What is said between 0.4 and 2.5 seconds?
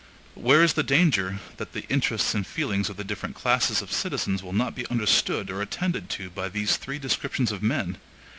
where is the danger that the interests and